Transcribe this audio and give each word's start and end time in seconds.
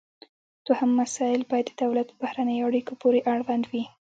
دوهم 0.65 0.89
مسایل 1.01 1.41
باید 1.49 1.65
د 1.69 1.73
دولت 1.83 2.07
په 2.11 2.15
بهرنیو 2.21 2.67
اړیکو 2.69 2.93
پورې 3.01 3.19
اړوند 3.31 3.63
وي 3.71 3.83